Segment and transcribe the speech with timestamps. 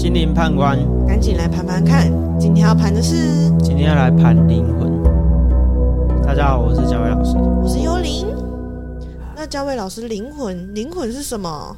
[0.00, 2.10] 心灵判官，赶紧来盘盘看，
[2.40, 4.90] 今天要盘的是，今天要来盘灵魂。
[6.22, 7.36] 大家好，我是嘉伟老师。
[7.36, 8.26] 我是幽灵。
[9.36, 11.76] 那嘉伟老师，灵魂，灵魂是什么？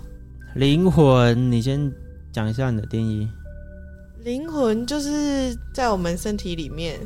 [0.54, 1.92] 灵魂，你先
[2.30, 3.28] 讲一下你的定义。
[4.22, 7.00] 灵魂就是在我们身体里面，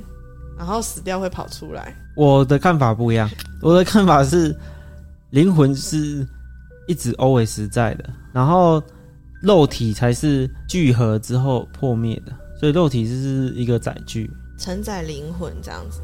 [0.58, 1.94] 然后死掉会跑出来。
[2.14, 3.26] 我的看法不一样，
[3.62, 4.54] 我的看法是，
[5.30, 6.28] 灵魂是
[6.86, 8.82] 一直 always 在的，然后
[9.42, 16.00] 肉体才是聚合之后破灭的，所以肉体就是一个载具，承载灵魂这样子。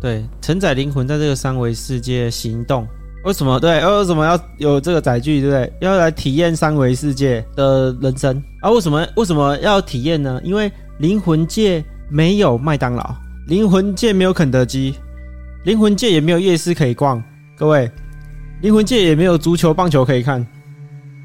[0.00, 2.86] 对，承载灵魂在这个三维世界行动。
[3.22, 3.60] 为什么？
[3.60, 5.42] 对，为什么要有这个载具？
[5.42, 5.72] 对不对？
[5.80, 8.70] 要来体验三维世界的人生啊？
[8.70, 9.06] 为什么？
[9.16, 10.40] 为什么要体验呢？
[10.42, 13.14] 因为灵魂界没有麦当劳，
[13.46, 14.94] 灵魂界没有肯德基，
[15.64, 17.22] 灵魂界也没有夜市可以逛。
[17.58, 17.90] 各位，
[18.62, 20.46] 灵魂界也没有足球、棒球可以看，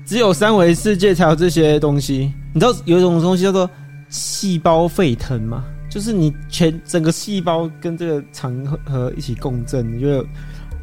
[0.05, 2.31] 只有三维世界才有这些东西。
[2.53, 3.69] 你知道有一种东西叫做
[4.09, 5.63] 细胞沸腾吗？
[5.89, 10.25] 就是你全整个细胞跟这个长河一起共振，你就有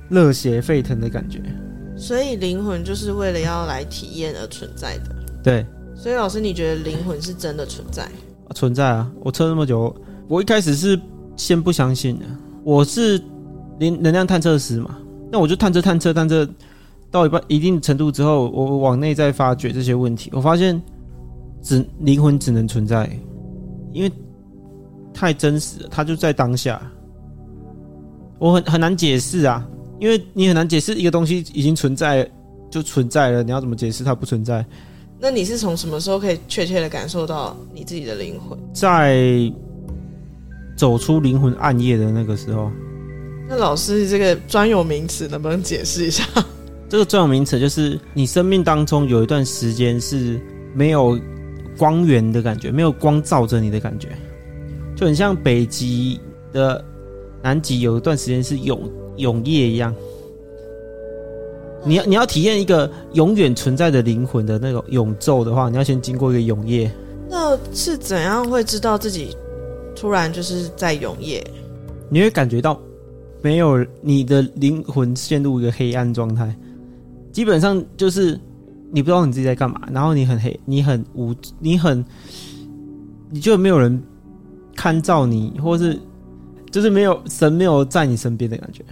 [0.09, 1.41] 热血沸腾的感觉。
[1.97, 5.15] 所以灵魂就是为了要来体验而存在的。
[5.45, 8.09] 对，所以老师，你觉得灵魂是真的存在？
[8.55, 9.11] 存在啊！
[9.21, 9.95] 我测那么久，
[10.29, 10.99] 我一开始是
[11.37, 12.25] 先不相信的。
[12.65, 13.19] 我是
[13.79, 14.99] 能能量探测师嘛，
[15.31, 16.47] 那我就探测探测探测
[17.13, 20.83] 到一半一定程度之后，我往内在发掘这些问题，我发现
[21.63, 23.09] 只灵魂只能存在，
[23.93, 24.11] 因为。
[25.15, 26.81] 太真实了，它就在当下，
[28.39, 29.65] 我很很难解释啊，
[30.01, 32.29] 因为你很难解释一个东西已经存在
[32.71, 34.65] 就存在了，你要怎么解释它不存在？
[35.21, 38.59] 那你是从什么时候可以确切的感受到你自己的灵魂？
[38.73, 39.53] 在
[40.77, 42.73] 走出灵魂暗夜的那个时候。
[43.47, 46.25] 那老师这个专有名词能不能解释一下？
[46.93, 50.39] 这个专有名词就是你生命当中有一段时间是
[50.75, 51.19] 没有
[51.79, 54.09] 光源的感觉，没有光照着你的感觉。
[54.95, 56.21] 就很像北极
[56.53, 56.85] 的
[57.43, 59.95] 南极有一段时间是永永夜一样，
[61.83, 66.93] 你要你要体验一个永远存在的灵魂的那种永昼的话，你要先经过一个永夜。
[67.27, 69.35] 那是怎样会知道自己
[69.97, 71.43] 突然就是在永夜？
[72.11, 72.79] 你会感觉到
[73.41, 76.55] 没有你的灵魂陷入一个黑暗状态，
[77.33, 78.39] 基本上就是
[78.93, 82.05] 你不知道你自己在干嘛，然后你很黑，你很无，你很，
[83.31, 84.01] 你就没有人。
[84.75, 86.01] 看照你，或是
[86.71, 88.83] 就是没有神没有在你身边的感觉，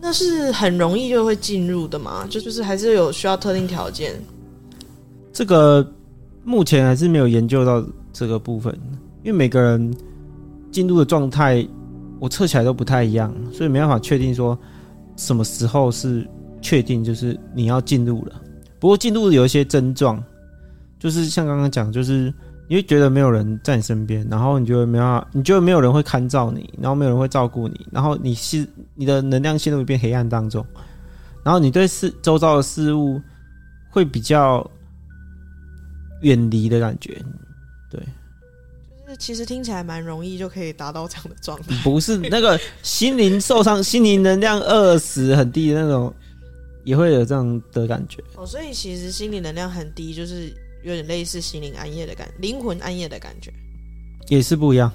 [0.00, 2.26] 那是很容易就会进入的嘛？
[2.28, 4.14] 就就是还是有需要特定条件。
[5.30, 5.86] 这个
[6.42, 8.74] 目前还是没有研究到这个部分，
[9.22, 9.94] 因为每个人
[10.72, 11.64] 进入的状态，
[12.18, 14.58] 我测起来都不太一样，所以没办法确定说
[15.16, 16.26] 什么时候是
[16.64, 18.40] 确定就是你要进入了。
[18.80, 20.20] 不过进入有一些症状，
[20.98, 22.34] 就是像刚刚讲，就是。
[22.66, 30.64] 你会觉得没有人在你身边，然后你就会没办法，你就没有人会看照你，然后没有人会照顾你，然后你是你的能量陷入一片黑暗当中，
[31.44, 33.20] 然后你对事周遭的事物
[33.90, 34.68] 会比较
[36.22, 37.22] 远离的感觉，
[37.90, 38.00] 对，
[39.04, 46.12] 就是其实听起来蛮容易就可以达到这样的状态，不是那个心灵受伤、心灵能量饿死很低的那种，
[46.84, 48.22] 也会有这样的感觉。
[48.36, 50.54] 哦，所以其实心理能量很低，就是。
[50.84, 53.50] 有点类似心灵暗夜的感，灵魂暗夜的感觉，
[54.28, 54.92] 也是不一样。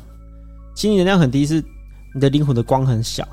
[0.75, 1.63] 心理能量很低，是
[2.13, 3.27] 你的灵魂的光很小，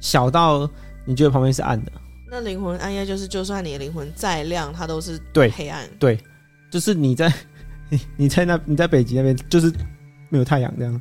[0.00, 0.68] 小到
[1.04, 1.92] 你觉得旁边是暗的。
[2.28, 5.88] 那灵魂暗夜就是，就算你的灵魂再亮，它都是对黑暗。
[6.00, 6.18] 对，
[6.72, 7.32] 就是你在
[8.18, 9.72] 你在那你在北极那边，就是
[10.28, 11.00] 没有太阳这样。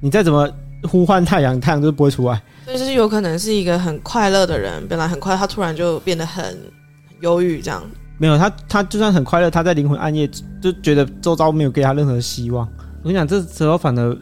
[0.00, 0.52] 你再怎么
[0.88, 2.40] 呼唤太阳，太阳就是不会出来。
[2.64, 6.58] 所以就是有可能是一个很快乐的人，本来很快，他突然就变得很
[7.20, 7.82] 忧郁这样。
[8.18, 10.28] 没有他，他就算很快乐，他在灵魂暗夜
[10.60, 12.66] 就觉得周遭没有给他任何希望。
[13.02, 14.16] 我跟你讲，这时候反而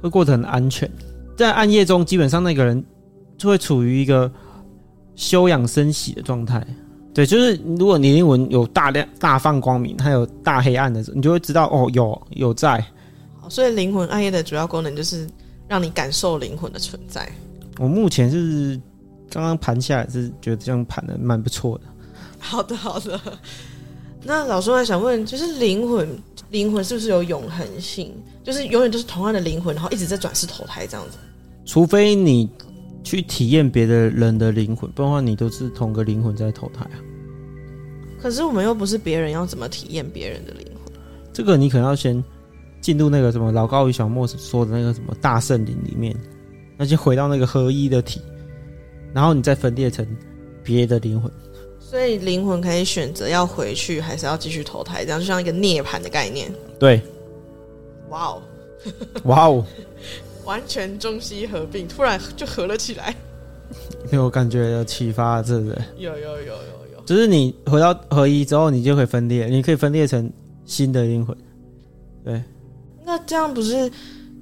[0.00, 0.90] 会过得很安全。
[1.36, 2.82] 在暗夜中，基本上那个人
[3.36, 4.30] 就会处于一个
[5.14, 6.66] 休养生息的状态。
[7.14, 12.84] 对，就是如果你灵魂有大量大放光明，还有大黑暗的时候，你就会知道哦，有有在。
[13.48, 15.28] 所以灵魂暗夜的主要功能就是
[15.68, 17.30] 让你感受灵魂的存在。
[17.78, 18.80] 我目前是
[19.28, 21.84] 刚刚盘下来，是觉得这样盘的蛮不错的。
[22.38, 23.20] 好的，好的。
[24.22, 26.08] 那老师还想问，就是灵魂，
[26.50, 28.12] 灵魂是不是有永恒性？
[28.42, 31.18] 就是永远都是同样的灵魂，然后一直在转世投胎这样子？
[31.64, 32.48] 除非你
[33.04, 36.98] 去体验别的人的灵魂，不然的话，你都是同个灵魂在投胎啊。
[38.20, 40.92] 可是我们又不是别人，要怎么体验别人的灵魂？
[41.32, 42.22] 这个你可能要先
[42.86, 46.14] 进入那个什么老高与小莫说的那个什么大圣灵里面，
[46.76, 48.20] 那就回到那个合一的体，
[49.12, 50.06] 然后你再分裂成
[50.62, 51.28] 别的灵魂。
[51.80, 56.48] 所以灵魂可以选择要回去，还是要继续投胎，这样就像一个涅槃的概念。
[56.78, 57.02] 对，
[58.08, 58.42] 哇哦，
[59.24, 59.66] 哇哦，
[60.46, 63.12] 完全中西合并，突然就合了起来。
[64.12, 65.78] 有我感觉有启发，是不是？
[65.98, 66.52] 有有有有
[66.94, 70.32] 有，就是你回到合一之后，你就可以分裂，你可以分裂成
[70.64, 71.36] 新的灵魂。
[72.24, 72.40] 对，
[73.06, 73.88] 那这样不是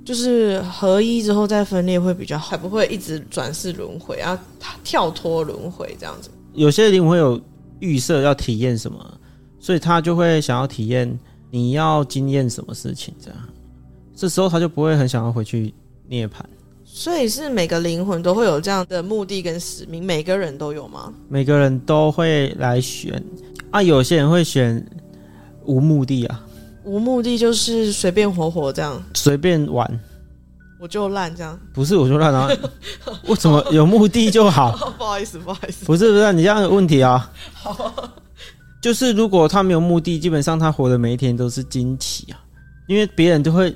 [0.07, 4.43] 就是合一之后再分裂会比较好，才不会一直转世轮回，然后
[4.83, 6.31] 跳脱轮回这样子。
[6.55, 7.39] 有些灵魂有
[7.81, 9.21] 预设要体验什么，
[9.61, 11.19] 所以他就会想要体验
[11.51, 13.39] 你要经验什么事情，这样，
[14.17, 15.75] 这时候他就不会很想要回去
[16.09, 16.41] 涅槃。
[16.87, 21.13] 所以是每个灵魂都会有这样的目的跟使命，每个人都有吗？
[21.29, 23.23] 每个人都会来选
[23.71, 24.85] 啊，有些人会选
[25.65, 26.44] 无目的啊，
[26.85, 30.01] 无目的就是随便活活这样，随便玩，
[30.79, 31.59] 我就烂这样。
[31.73, 32.49] 不是我就烂啊，
[33.27, 34.73] 为什么有目的就好？
[34.99, 37.31] 不好意思，不好意思，不是不是，你这样有问题啊。
[38.81, 42.39] 就是如果他没有目的，基本上他活的每一天都是惊奇啊，
[42.87, 43.75] 因为别人就会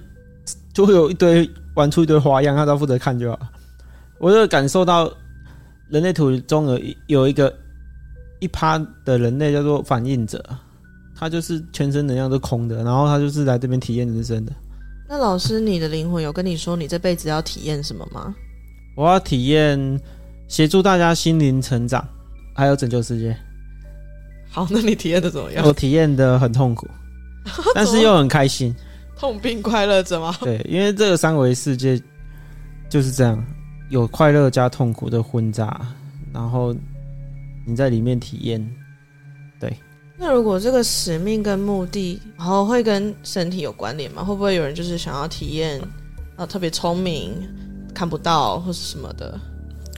[0.73, 1.51] 就会有一堆。
[1.75, 3.39] 玩出一堆花样，他都负责看就好。
[4.19, 5.09] 我就感受到
[5.89, 7.55] 人类图中有有一个
[8.41, 10.45] 一趴的人类叫做反应者，
[11.19, 14.53] 他就是全身能量都空的，然后他就是来这边体验人生的。
[15.09, 18.35] 那老师，你的灵魂有跟你说你这辈子要体验什么吗？
[18.95, 20.01] 我要体验
[20.47, 22.07] 协助大家心灵成长，
[22.55, 23.37] 还有拯救世界。
[24.49, 25.67] 好，那你体验的怎么样？
[25.67, 26.87] 我体验的很痛苦，
[27.75, 28.75] 但是又很开心。
[29.17, 30.37] 痛并快乐着吗？
[30.41, 32.01] 对，因为这个三维世界
[32.89, 33.45] 就是这样，
[33.91, 35.81] 有快乐加痛苦的混杂，
[36.33, 36.73] 然后
[37.67, 38.65] 你在里面体验。
[40.19, 44.25] 对，那如果这个使命跟目的，然后会跟身体有关联吗？
[44.25, 45.81] 会不会有人就是想要体验
[46.37, 47.33] 啊，特别聪明，
[47.95, 49.39] 看不到或是什么的？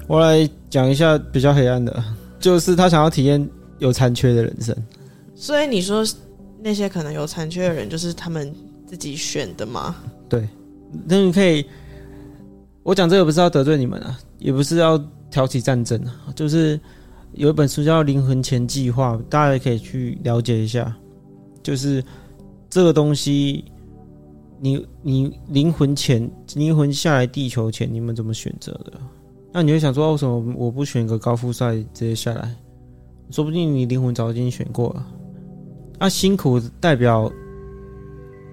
[0.07, 2.05] 我来讲一下比较黑暗的，
[2.39, 4.77] 就是他想要体验有残缺的人生。
[5.35, 6.07] 所以你说
[6.63, 8.55] 那些可能有残缺的人，就是他们。
[8.91, 9.95] 自己选的吗？
[10.29, 10.49] 对，
[11.07, 11.65] 那你可以，
[12.83, 15.01] 我讲这个不是要得罪你们啊，也不是要
[15.31, 16.77] 挑起战争啊，就是
[17.33, 20.95] 有一本书叫《灵魂前计划》，大家也可以去了解一下。
[21.63, 22.05] 就是
[22.69, 23.65] 这个东西，
[24.59, 28.93] 你你灵魂前灵魂下来地球前，你们怎么选择的？
[29.53, 32.55] 那你会想说，为什么我不选个高富帅直接下来？
[33.31, 35.07] 说不定你灵魂早已经选过了。
[35.99, 37.31] 那辛苦代表。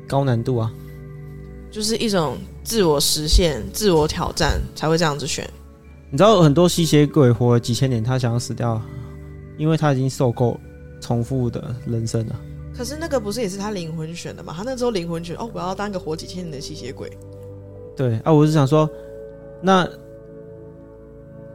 [0.10, 0.74] 高难度啊，
[1.70, 5.46] 就是一种自我实现、自我挑战才会这样子选。
[6.10, 8.82] 你知道很多吸血鬼活了几千年，他想要死掉，
[9.58, 10.58] 因为他已经受够
[11.02, 12.36] 重复的人生了。
[12.76, 14.54] 可是那个不是也是他灵魂选的吗？
[14.56, 17.12] 他那时候灵魂选哦，我要当个活几千年的吸血鬼。
[17.96, 18.90] 对啊，我是想说，
[19.62, 19.88] 那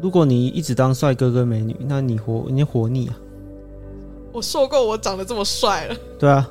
[0.03, 3.19] 如果你一直当帅哥跟美女，那你活你活腻啊？
[4.33, 5.97] 我受够我长得这么帅了。
[6.19, 6.49] 对啊。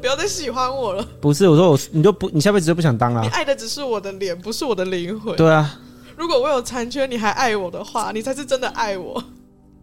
[0.00, 1.04] 不要再喜欢我了。
[1.20, 3.20] 不是，我说我，你就不，你下辈子就不想当了。
[3.22, 5.34] 你爱的只是我的脸，不是我的灵魂。
[5.34, 5.76] 对啊。
[6.16, 9.22] 如果我有残缺，你还爱我的话，你才是真的爱我。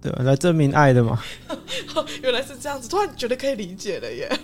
[0.01, 1.21] 对，来证明爱的嘛。
[2.23, 4.39] 原来是这样子，突然觉得可以理解了耶。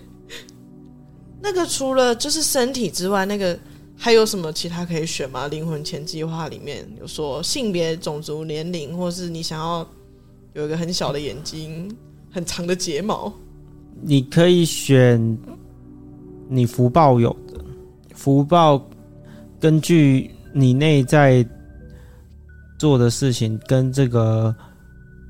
[1.40, 3.58] 那个除了就是身体之外，那个
[3.96, 5.46] 还有什么其他可以选吗？
[5.48, 9.88] 灵魂前计划里面有说性别、种族、年龄，或是你想要
[10.54, 11.90] 有一个很小的眼睛、
[12.30, 13.32] 很长的睫毛。
[14.02, 15.38] 你可以选
[16.48, 17.64] 你福报有的
[18.14, 18.86] 福报，
[19.58, 21.46] 根据你内在
[22.78, 24.54] 做的事情跟这个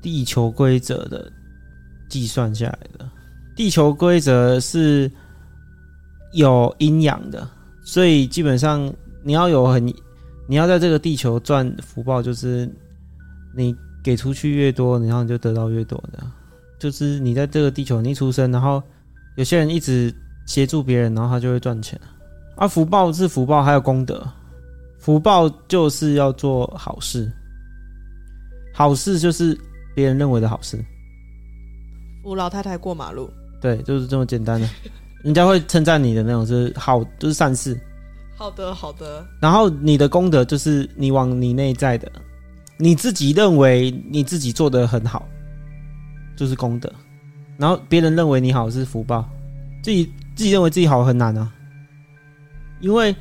[0.01, 1.29] 地球规则的
[2.07, 3.09] 计算下来的。
[3.53, 5.11] 地球规则是
[6.31, 7.45] 有阴阳的，
[7.83, 8.89] 所以基本上
[9.21, 9.85] 你要有很，
[10.47, 12.69] 你要在这个地球赚福报，就是
[13.53, 16.23] 你给出去越多，然后你就得到越多的。
[16.79, 18.81] 就是你在这个地球你一出生，然后
[19.35, 20.13] 有些人一直
[20.45, 21.99] 协助别人，然后他就会赚钱。
[22.55, 24.25] 啊，福报是福报，还有功德。
[25.07, 27.31] 福报就是要做好事，
[28.73, 29.57] 好事就是
[29.95, 30.77] 别人认为的好事。
[32.21, 34.67] 扶老太太过马路，对，就是这么简单的，
[35.23, 37.79] 人家会称赞你的那种，是好，就是善事。
[38.35, 39.25] 好的，好的。
[39.41, 42.11] 然后你的功德就是你往你内在的，
[42.75, 45.25] 你自己认为你自己做的很好。
[46.35, 46.91] 就是功德，
[47.55, 49.23] 然后别人认为你好是福报，
[49.81, 50.03] 自己
[50.35, 51.49] 自己认为自己好很难啊。
[52.81, 53.15] 因为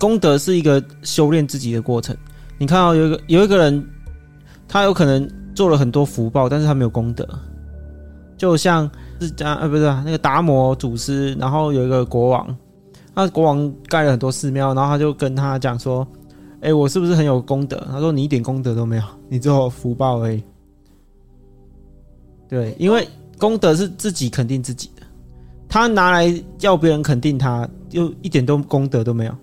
[0.00, 2.16] 功德是一个修炼自己的过程。
[2.58, 3.86] 你看到有一个有一个人，
[4.66, 7.28] 他有可能做了很多福报，但是他没有功德。
[8.38, 8.90] 就像
[9.20, 12.56] 是家呃不是那个达摩祖师，然后有一个国王，
[13.14, 16.06] 那国王盖了很多寺庙，然后他就跟他讲说
[16.62, 20.42] ：“哎，我是不是很有功德？”他说：“你一点功德都没有，你只有福报而已。”
[22.48, 23.06] 对，因为
[23.38, 25.02] 功德是自己肯定自己的，
[25.68, 29.34] 他拿来要别人肯定他，就一点都功德都没有。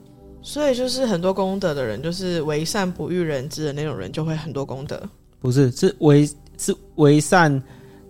[0.47, 4.97] 所以就是很多功德的人，就是为善不欲人知的那种人，就会很多功德。
[5.41, 6.25] 不是，是为
[6.57, 7.61] 是为善，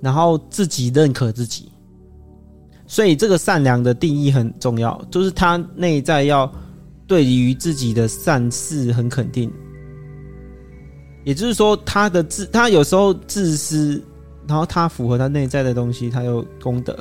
[0.02, 1.72] 然后自己认可自己。
[2.86, 6.50] 所以这个善良的定义很重要，就是他内在要
[7.08, 9.52] 对于自己的善事很肯定。
[11.26, 14.00] 也就是说，他的自他有时候自私，
[14.48, 16.96] 然后他符合他内在的东西，他有功德。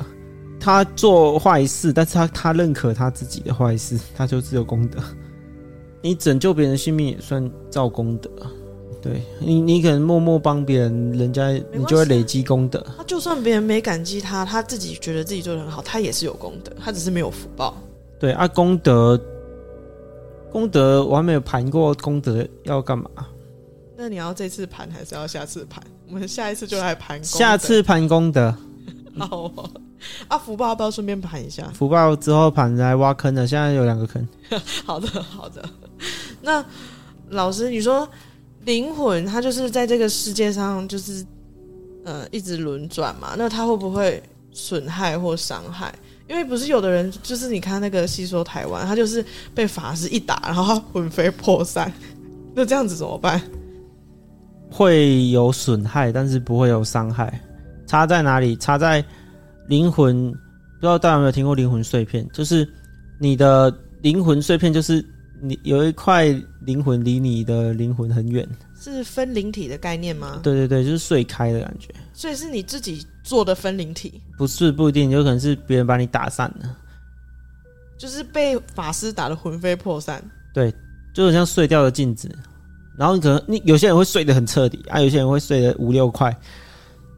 [0.59, 4.97] 他做坏事，但是他他认可他自己的坏事，他就只有功德。
[6.01, 8.29] 你拯救别人性命也算造功德。
[8.99, 12.83] 对你，你可能默默帮别人，人家你就会累积功德。
[12.97, 17.77] 他就算别人没感激他，他自己觉得自己做的很好，他也是有功德，他只是没有福报。
[18.19, 19.19] 对啊，功德，
[20.51, 23.09] 功德我还没有盘过，功德要干嘛？
[23.95, 25.81] 那你要这次盘还是要下次盘？
[26.07, 27.23] 我们下一次就来盘。
[27.23, 28.53] 下次盘功德。
[29.17, 29.51] 好
[30.27, 31.71] 啊，福报要不要顺便盘一下？
[31.73, 34.27] 福报之后盘来挖坑的，现在有两个坑。
[34.83, 35.63] 好的，好的。
[36.47, 36.65] 那
[37.29, 38.07] 老师，你说
[38.63, 41.25] 灵魂它就是在这个世界上，就是
[42.05, 43.35] 呃一直轮转嘛？
[43.37, 44.23] 那它会不会
[44.53, 45.93] 损害或伤害？
[46.29, 49.23] 因为不是有的人，就是你看那个戏说台湾，他就是
[49.53, 51.91] 被法师一打，然后他魂飞魄散。
[52.55, 53.41] 那这样子怎么办？
[54.69, 57.41] 会有损害，但是不会有伤害。
[57.85, 58.55] 差在哪里？
[58.55, 59.03] 差在
[59.67, 60.31] 灵魂。
[60.79, 62.27] 不知道大家有没有听过灵魂碎片？
[62.31, 62.67] 就是
[63.19, 65.03] 你的灵魂碎片，就是
[65.41, 66.25] 你有一块
[66.61, 68.47] 灵魂离你的灵魂很远，
[68.79, 70.39] 是分灵体的概念吗？
[70.43, 71.89] 对对对，就是碎开的感觉。
[72.13, 74.21] 所以是你自己做的分灵体？
[74.37, 76.75] 不是，不一定，有可能是别人把你打散了，
[77.97, 80.23] 就是被法师打的魂飞魄散。
[80.53, 80.73] 对，
[81.13, 82.29] 就好像碎掉的镜子。
[82.97, 86.35] 然后你可能你有些人会碎的很彻底啊，有些人会碎的五六块。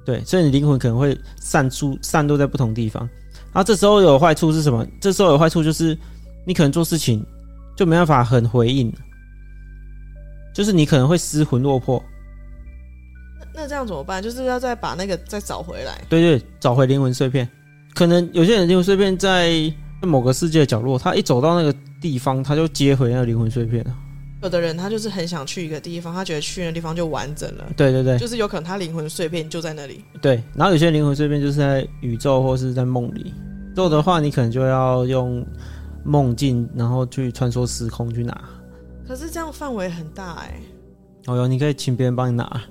[0.05, 3.07] 对，所以你灵魂可能会散出、散落在不同地方。
[3.53, 4.85] 然后这时候有坏处是什么？
[4.99, 5.97] 这时候有坏处就是
[6.45, 7.25] 你可能做事情
[7.79, 8.93] 就没办法很回应，
[10.53, 12.03] 就是你可能会失魂落魄。
[13.55, 14.21] 那那这样怎么办？
[14.21, 16.01] 就是要再把那个再找回来。
[16.09, 17.47] 对对，找回灵魂碎片。
[17.93, 23.95] 可能有些人灵魂碎片在某个世界的角落，他一走到那个地方，他就接回那个灵魂碎片了。
[24.41, 27.63] 有的人他就是很想去一个地方，他觉得去那地方就完整了。
[27.77, 30.03] 对对对，就是有可能他灵魂碎片就在那里。
[30.21, 33.33] 对，然后有些灵魂碎片就是在宇宙或是在梦里。
[33.73, 35.45] 做的话，你可能就要用
[36.09, 38.49] 梦境，然后去穿梭时空去拿。
[39.07, 40.59] 可是这样范围很大哎。
[41.27, 42.61] 哦哟，你可以请别人帮你拿。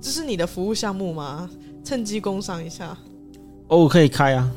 [0.00, 1.48] 这是你的服务项目吗？
[1.84, 2.96] 趁机工商一下。
[3.68, 4.50] 哦，可以开啊，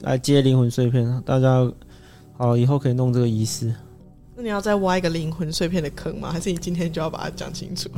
[0.00, 1.70] 来接灵魂碎片，大家
[2.38, 3.74] 好，以后可以弄这个仪式。
[4.34, 6.32] 那你要再挖一个灵魂碎片的坑吗？
[6.32, 7.90] 还是你今天就要把它讲清楚？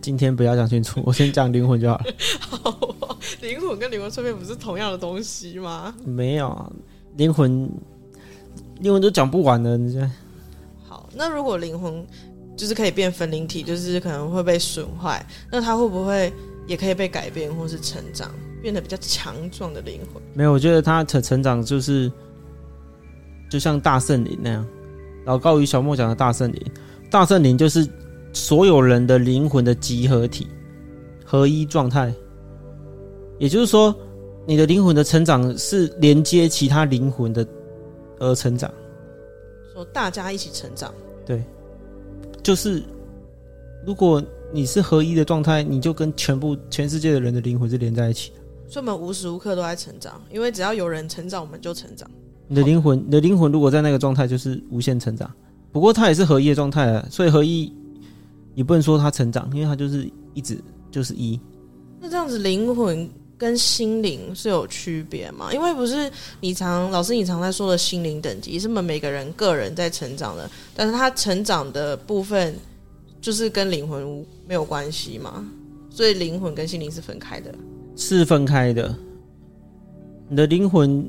[0.00, 2.04] 今天不要讲清楚，我先讲灵魂就好了。
[2.40, 5.92] 好，灵魂跟灵魂碎片不是同样的东西吗？
[6.04, 6.70] 没有啊，
[7.16, 7.68] 灵魂
[8.80, 9.76] 灵魂都讲不完了。
[9.76, 9.98] 你
[10.86, 12.04] 好，那如果灵魂
[12.56, 16.32] 就是可以变分灵体，就是可能会被损坏，那它会不会
[16.66, 18.30] 也可以被改变或是成长，
[18.62, 20.22] 变得比较强壮的灵魂？
[20.34, 22.10] 没有，我觉得它成成长就是
[23.50, 24.66] 就像大圣灵那样。
[25.24, 26.62] 老高与小莫讲的大圣灵，
[27.10, 27.86] 大圣灵就是
[28.32, 30.46] 所有人的灵魂的集合体，
[31.24, 32.14] 合一状态。
[33.38, 33.94] 也就是说，
[34.46, 37.46] 你的灵魂的成长是连接其他灵魂的
[38.18, 38.72] 而成长。
[39.72, 40.92] 说大家一起成长，
[41.24, 41.44] 对，
[42.42, 42.82] 就是
[43.86, 48.36] 如果你是合一的状态，你就跟全部全世界的人的灵魂是连在一起的。
[48.68, 52.10] 所以我们无时无刻都在成长，因为只要有人成长，我们就成长。
[52.48, 55.30] 你的灵魂，你的灵魂如果在那个状态，就是无限成长。
[55.72, 57.70] 不过它也是合一的状态啊，所以合一
[58.54, 60.58] 你不能说它成长，因为它就是一直
[60.90, 61.38] 就是一。
[62.00, 65.52] 那这样子，灵魂跟心灵是有区别吗？
[65.52, 72.54] 因为不是你常老师你常在说的心灵等级，是们每个人个人在成长的，但是他成长的部分
[73.20, 75.44] 就是跟灵魂没有关系嘛，
[75.90, 77.54] 所以灵魂跟心灵是分开的，
[77.96, 78.94] 是分开的。
[80.28, 81.08] 你的灵魂。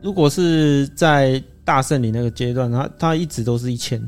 [0.00, 4.00] 如果是在大圣灵那个阶段，他他一直都是一千。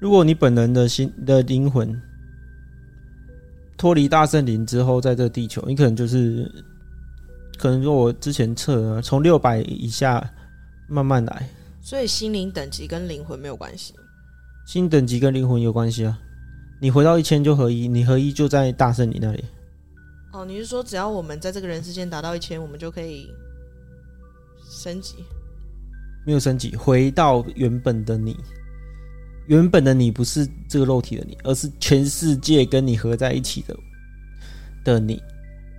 [0.00, 2.00] 如果你本人的心的灵魂
[3.84, 6.50] 脱离大圣灵之后，在这地球，你可能就是
[7.58, 10.26] 可能说，我之前测从六百以下
[10.88, 11.46] 慢慢来。
[11.82, 13.92] 所以心灵等级跟灵魂没有关系，
[14.66, 16.18] 心等级跟灵魂有关系啊。
[16.80, 19.44] 你回到一千就合一，你合一就在大圣灵那里。
[20.32, 23.28] 哦，你是说只要我们在这个人世间达到一千，我们就可以？
[24.70, 25.16] 升级
[26.24, 28.34] 没有升级，回到原本的你。
[29.46, 33.76] 原本的你不是这个肉体的你，而是全世界跟你合在一起的
[34.84, 35.22] 的你，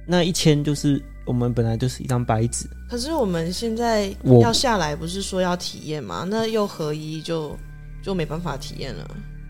[0.08, 2.68] 那一千就是我们本来就是一张白纸。
[2.88, 6.26] 可是我们现在要下来，不是说要体验吗？
[6.30, 7.58] 那又合一就
[8.04, 9.10] 就没办法体验了。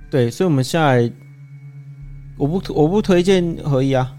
[0.09, 1.11] 对，所以我们下来，
[2.37, 4.15] 我不我不推荐合一啊，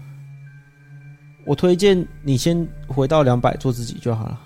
[1.45, 4.39] 我推荐你先回到两百做自己就好了。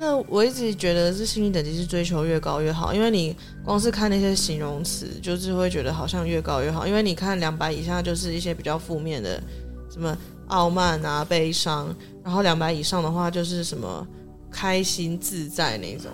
[0.00, 6.86] 那我一直觉得是心理等级是追求越高越好，因为你光是看那些形容词，就是会觉得好像越高越好。
[6.86, 9.42] 因为你看两百以下就是一些比较负面的，
[9.90, 14.06] 什么傲慢啊、悲伤，然后两百以上的话就是什么
[14.50, 16.12] 开心自在那种，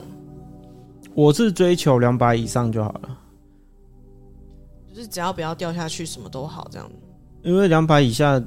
[1.14, 3.18] 我是追求两百以上就好了，
[4.88, 6.90] 就是只要不要掉下去，什么都好这样。
[7.42, 8.42] 因为两百以下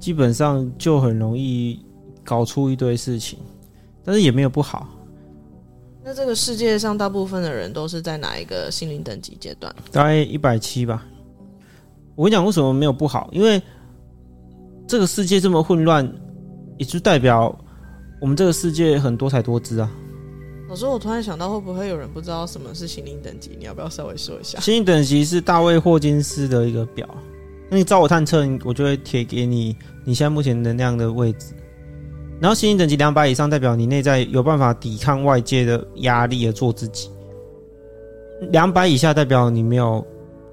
[0.00, 1.86] 基本上就很容易
[2.24, 3.38] 搞出一堆事情，
[4.04, 4.88] 但是也没有不好。
[6.04, 9.74] 那这个世界上大部分的人都是在哪一个心灵等级阶段？
[9.90, 11.04] 大概一百七吧。
[12.14, 13.28] 我跟你讲，为什么没有不好？
[13.32, 13.60] 因为
[14.86, 16.06] 这个世界这么混乱，
[16.76, 17.58] 也就代表
[18.20, 19.90] 我们这个世界很多彩多姿啊。
[20.68, 23.56] 老师，我突然想到，会不会有人不知道什么是心灵等级？
[23.58, 24.60] 你要不要稍微说一下？
[24.60, 27.08] 心灵等级是大卫霍金斯的一个表，
[27.70, 31.54] 那你找我探测，我就会贴给你你现在目前能量的位置。
[32.44, 37.08] 然后心灵等级两百以上，代表你内在有办法抵抗外界的压力而做自己；
[38.50, 40.06] 两百以下，代表你没有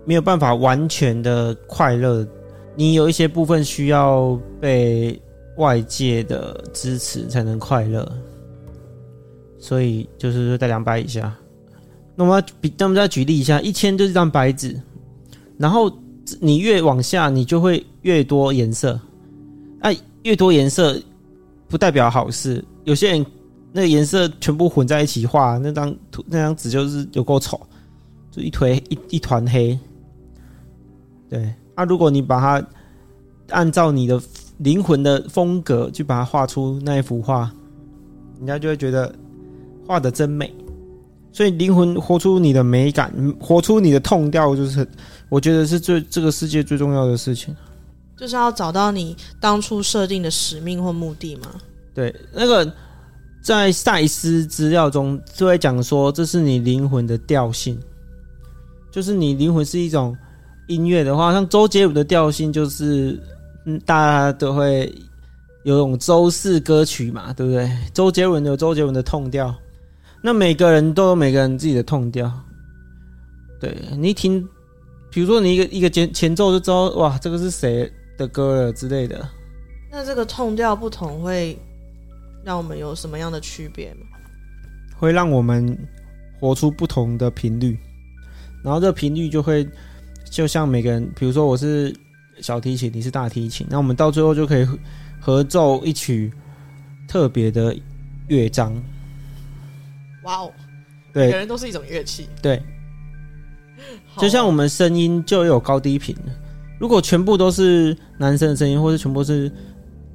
[0.05, 2.25] 没有办法完全的快乐，
[2.77, 5.21] 你有一些部分需要被
[5.57, 8.09] 外界的支持才能快乐。
[9.59, 11.35] 所以就是说在两百以下。
[12.15, 14.81] 那我们要比，那我们再举例一下，一千就是张白纸，
[15.57, 15.91] 然后
[16.39, 18.97] 你越往下，你就会越多颜色。
[19.81, 19.93] 哎、
[20.23, 20.97] 越多颜色
[21.71, 22.63] 不代表好事。
[22.83, 23.25] 有些人
[23.71, 27.59] 那个颜色全部混在一起画，那张图那张纸就是有够丑，
[28.29, 29.79] 就一堆一一团黑。
[31.29, 32.67] 对，啊，如果你把它
[33.49, 34.21] 按照你的
[34.57, 37.49] 灵魂的风格去把它画出那一幅画，
[38.37, 39.15] 人家就会觉得
[39.87, 40.53] 画的真美。
[41.31, 44.85] 所以灵魂活出你的美感，活出你的痛调，就是
[45.29, 47.55] 我觉得是最这个世界最重要的事情。
[48.21, 51.49] 就是要找到你当初设定的使命或目的嘛。
[51.91, 52.71] 对，那个
[53.41, 57.79] 在赛斯资料中就会讲说，这是你灵魂的调性，
[58.91, 60.15] 就是你灵魂是一种
[60.67, 63.19] 音乐的话，像周杰伦的调性就是，
[63.65, 64.93] 嗯，大家都会
[65.63, 67.67] 有种周氏歌曲嘛，对不对？
[67.91, 69.51] 周杰伦有周杰伦的痛调，
[70.21, 72.31] 那每个人都有每个人自己的痛调。
[73.59, 74.47] 对你听，
[75.09, 79.27] 比如说你一个一个前前奏就知道，哇，这个是谁的歌了之类的。
[79.89, 81.57] 那这个痛调不同会
[82.45, 84.05] 让我们有什么样的区别吗？
[84.97, 85.77] 会让我们
[86.39, 87.77] 活出不同的频率，
[88.63, 89.67] 然后这频率就会
[90.29, 91.93] 就像每个人，比如说我是
[92.39, 94.77] 小提琴，你是大提琴，那我们到最后就可以合
[95.19, 96.31] 合奏一曲
[97.07, 97.75] 特别的
[98.27, 98.73] 乐章。
[100.23, 100.53] 哇哦，
[101.13, 102.61] 每个对人都是一种乐器，对，
[104.17, 106.31] 就像我们声音就有高低频的，
[106.81, 109.51] 如果全部都是男生的声音，或者全部是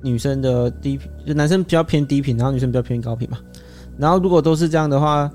[0.02, 3.38] 女生的低频，就男生比较偏低频，然后女生比较偏高频嘛。
[3.96, 5.30] 然后如果都是这样的话，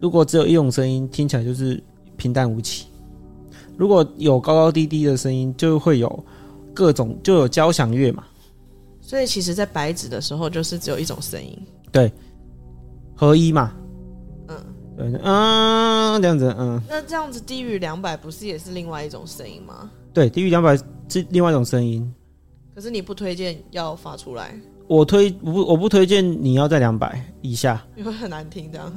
[0.00, 1.80] 如果只有一种声音，听起来就是
[2.16, 2.86] 平淡无奇；
[3.76, 6.24] 如果有高高低低的声音，就会有
[6.74, 8.24] 各种就有交响乐嘛，
[9.00, 11.56] 所以其实，在白纸的时候，就是只有一种声音。
[11.92, 12.10] 对
[13.14, 13.72] 合一嘛。
[14.98, 19.90] 嗯，对，嗯，这样子，嗯，那这样子低于两百，不是也是另外一种声音吗？
[20.12, 20.76] 对，低于两百
[21.08, 22.10] 是另外一种声音。
[22.74, 24.54] 可是你不推荐要发出来，
[24.86, 27.82] 我推我不我不推荐你要在两百以下。
[27.96, 28.70] 因为很难听。
[28.72, 28.92] 这样，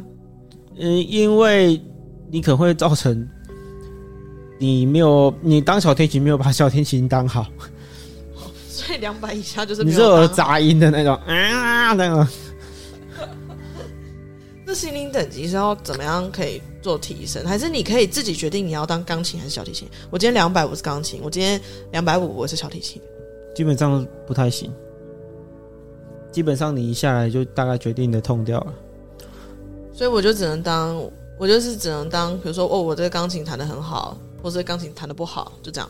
[0.77, 1.81] 嗯，因为
[2.29, 3.27] 你可能会造成
[4.57, 7.45] 你没有你当小提琴没有把小提琴当好，
[8.69, 10.27] 所以两百以下就是你是有。
[10.27, 12.27] 杂音的那种啊那个。
[14.69, 17.43] 那心灵等级是要怎么样可以做提升？
[17.43, 19.87] 还是你可以自己决定你要当钢琴还是小提琴？
[20.11, 21.59] 我今天两百我是钢琴，我今天
[21.91, 23.01] 两百五我是小提琴。
[23.55, 24.71] 基本上不太行。
[26.31, 28.73] 基本上你一下来就大概决定你的痛掉了。
[29.91, 31.01] 所以我就只能当，
[31.39, 35.89] 我就是只能当，比如说哦，我这个钢琴弹的很好，或者钢琴弹的不好，就这样。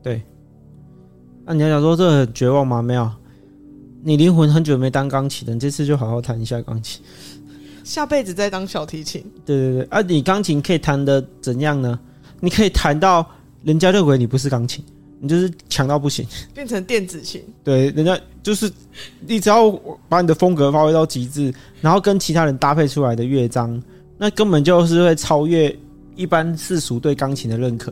[0.00, 0.22] 对
[1.44, 2.80] 那、你要想说这很绝望吗？
[2.80, 3.10] 没有，
[4.06, 7.02] 你灵魂很久没当钢琴了，你这次就好好弹一下钢琴。
[7.82, 11.98] 下辈子再当小提琴，对对对，啊，你钢琴可以弹的怎样呢？
[12.38, 13.26] 你可以弹到
[13.62, 14.84] 人家认为你不是钢琴，
[15.20, 16.26] 你就是强到不行。
[16.52, 17.42] 变成电子琴。
[17.64, 18.70] 对，人家就是
[19.26, 19.70] 你只要
[20.06, 23.82] 把你的风格发挥到极致，然后跟其他人搭配出来的乐章，
[24.18, 25.74] 那根本就是会超越
[26.14, 27.90] 一般世俗对钢琴的认可。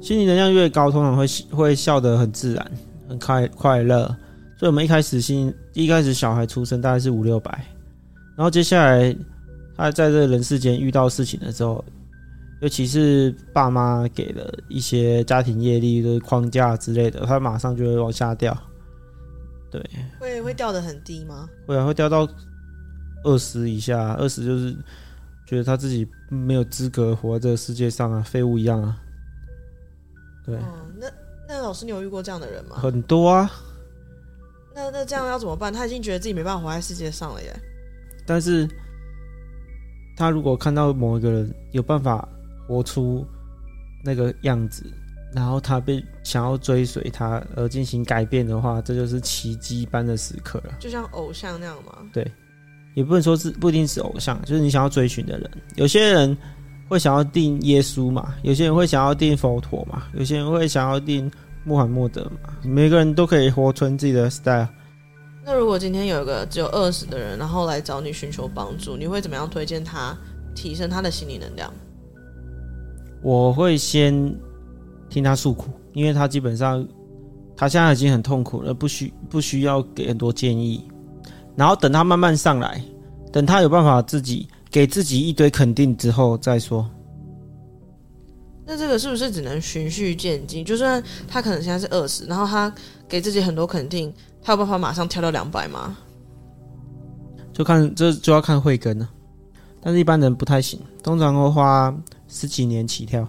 [0.00, 2.70] 心理能量越高，通常会会笑得很自然，
[3.08, 4.16] 很快快乐。
[4.60, 7.50] 所以，我们一开始新一开始小孩出生大概是五六百，
[8.36, 9.16] 然后接下来
[9.74, 11.82] 他在这人世间遇到事情的时候，
[12.60, 18.54] 尤其是爸妈给了一些家庭业力的框架之类的，他马上就会往下掉。
[19.70, 19.82] 对，
[20.18, 21.48] 会会掉的很低吗？
[21.66, 22.28] 会啊，会掉到
[23.24, 24.76] 二十以下，二十就是
[25.46, 28.98] 觉得他自己没有资格活在这个世界上啊，废物一样啊。
[30.44, 30.58] 对，
[30.98, 31.06] 那
[31.48, 32.76] 那老师，你有遇过这样的人吗？
[32.76, 33.50] 很多啊。
[34.80, 35.72] 那那这样要怎么办？
[35.72, 37.54] 他已经觉得自己没办法活在世界上了耶。
[38.26, 38.66] 但是，
[40.16, 42.26] 他如果看到某一个人有办法
[42.66, 43.26] 活出
[44.02, 44.84] 那个样子，
[45.34, 50.74] 然后他被想要追随他而进行改变的话，这就是奇迹般的时刻了。
[50.80, 51.98] 就像偶像那样吗？
[52.12, 52.26] 对，
[52.94, 55.50] 也不能说是不一定是偶像，就是你想要追寻的人。
[55.76, 56.36] 有些人。
[56.90, 58.34] 会想要定耶稣嘛？
[58.42, 60.08] 有些人会想要定佛陀嘛？
[60.12, 61.30] 有些人会想要定
[61.64, 62.50] 穆罕默德嘛？
[62.62, 64.68] 每个人都可以活成自己的 style。
[65.44, 70.16] 那如果今天有一个只有二十的人，然后来找你寻求帮助，你会怎么样推荐他
[70.54, 71.72] 提升他的心理能量？
[73.22, 74.34] 我会先
[75.08, 76.86] 听他诉苦，因为他基本上
[77.56, 80.86] 他现在已经很痛苦了，不需不需要给很多建议，
[81.56, 82.82] 然后等他慢慢上来，
[83.32, 84.48] 等他有办法自己。
[84.72, 86.88] 给自己一堆肯定之后再说。
[88.70, 90.64] 那这个是不是只能循序渐进？
[90.64, 92.72] 就算他可能现在是二十，然后他
[93.08, 95.98] 给自己很多肯定，他有办法马上跳到两百吗？
[97.52, 99.10] 就看这就要看慧根了。
[99.82, 101.92] 但是一般人不太行，通常会花
[102.28, 103.26] 十几年起跳。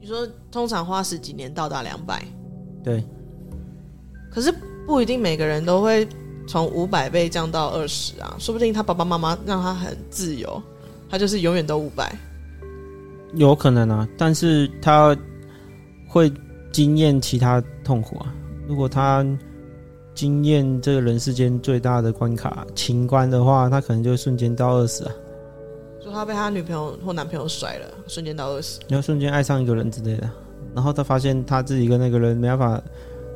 [0.00, 2.24] 你说通常花十几年到达两百？
[2.82, 3.04] 对。
[4.30, 4.50] 可是
[4.86, 6.08] 不一定每个人都会。
[6.48, 10.60] 从五百倍降到二十啊，说不定他爸爸妈妈让他很自由，
[11.08, 12.12] 他就是永远都五百，
[13.34, 14.08] 有可能啊。
[14.16, 15.16] 但是他
[16.08, 16.32] 会
[16.72, 18.34] 经验其他痛苦啊。
[18.66, 19.26] 如果他
[20.14, 25.12] 经验这个人世间最大的关卡情关的话，他可能就瞬间到二十啊。
[26.00, 30.30] 就他被他女朋友或男朋友甩了，瞬间到二十，然后瞬间爱上一个人之类的，
[30.74, 32.82] 然后他发现他自己跟那个人没办法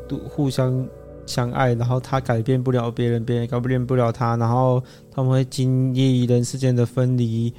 [0.09, 0.87] 都互相。
[1.29, 4.81] 相爱，然后他改变不了别人，别人改变不了他，然后
[5.11, 7.53] 他们会经历人世间的分离，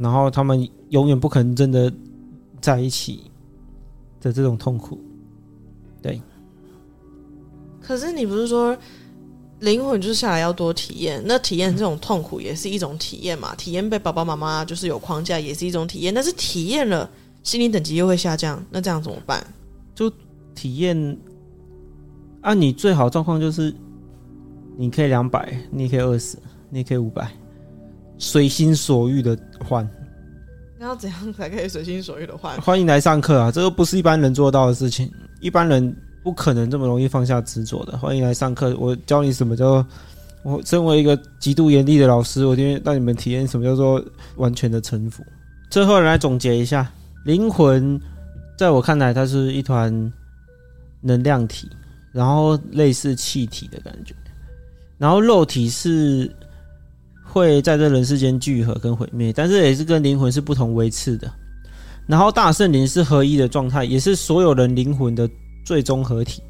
[0.00, 1.92] 然后他们永远不可能真的
[2.60, 3.30] 在一起
[4.20, 4.98] 的这种痛苦。
[6.00, 6.20] 对。
[7.80, 8.76] 可是你不是说
[9.60, 11.22] 灵魂就是下来要多体验？
[11.26, 13.54] 那体验这种痛苦也是一种体验嘛？
[13.54, 17.08] 体验被爸爸妈妈就是有框架也是一种体验，但是体验了
[17.42, 19.44] 心理等级又会下降，那这样怎么办？
[19.94, 20.10] 就
[20.54, 21.18] 体验。
[22.42, 23.74] 啊，你最好状况就是，
[24.78, 26.38] 你可以两百，你可以二十，
[26.70, 27.30] 你可以五百，
[28.20, 29.88] 随心所欲的换。
[30.78, 32.60] 那要怎样才可以随心所欲的换？
[32.60, 33.50] 欢迎来上课啊！
[33.50, 37.98] 这个不是一般人做到的事情，一般人不可能这么容易放下执着的。
[37.98, 39.84] 欢迎来上课，我教你什么叫……
[40.42, 44.02] 我身为一个极度严厉的老师，我今天让你们体验什么叫做
[44.36, 45.24] 完全的臣服。
[45.70, 46.90] 最后来总结一下，
[47.24, 48.00] 灵魂
[48.56, 50.12] 在我看来，它是一团
[51.00, 51.68] 能量体。
[52.12, 54.12] 然后类似气体的感觉，
[54.98, 56.28] 然后肉体是
[57.32, 61.32] 会在这人世间聚合跟毁灭，但是也是跟灵魂是不同维次的。
[62.06, 65.30] 然后大圣灵是合一的状态，也是所有人灵魂的
[65.64, 66.42] 最终合体。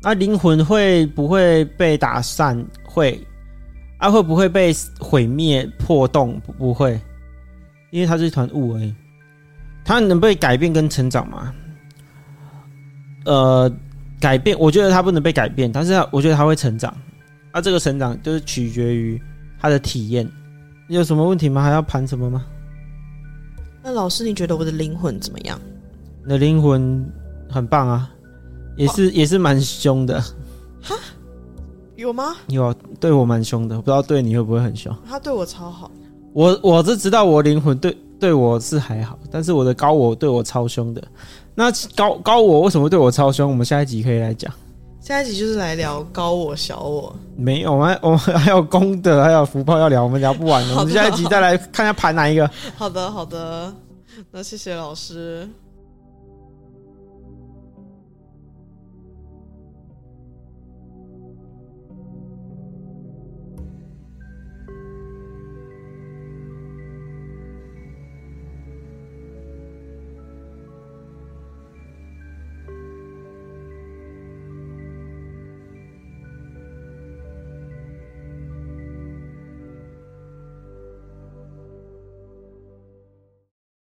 [0.00, 2.64] 那灵魂会不会被打散？
[2.84, 3.20] 会。
[3.98, 6.40] 啊，会不会被毁灭破洞？
[6.56, 7.00] 不会，
[7.90, 8.94] 因为它是一团雾而已。
[9.84, 11.52] 它能被改变跟成长吗？
[13.24, 13.68] 呃，
[14.20, 16.96] 改变，我觉得它不能被改变，但是我觉得它会成长。
[17.58, 19.20] 啊，这个成长就是取决于
[19.60, 20.28] 他的体验。
[20.86, 21.60] 你有什么问题吗？
[21.60, 22.44] 还要盘什么吗？
[23.82, 25.60] 那老师，你觉得我的灵魂怎么样？
[26.22, 27.04] 你的灵魂
[27.50, 28.10] 很棒啊，
[28.76, 30.20] 也是也是蛮凶的。
[30.80, 30.94] 哈？
[31.96, 32.36] 有吗？
[32.46, 34.96] 有，对我蛮凶的，不知道对你会不会很凶。
[35.04, 35.90] 他对我超好。
[36.32, 41.02] 我我是知道我灵魂对对我是还好，但是我的高我对我超凶的。
[41.56, 43.50] 那高高我为什么对我超凶？
[43.50, 44.52] 我们下一集可以来讲。
[45.00, 47.14] 下一集就是来聊高我小我。
[47.36, 50.76] 没有，我们我们还有功德，还有福报要聊，我们聊不完的。
[50.76, 52.50] 我们下一集再来看一下盘哪一个。
[52.76, 53.72] 好的，好的，
[54.32, 55.48] 那谢谢老师。